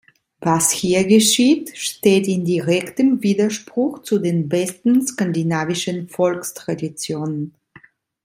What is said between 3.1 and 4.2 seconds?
Widerspruch zu